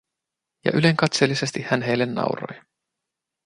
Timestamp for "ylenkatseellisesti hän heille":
0.75-2.05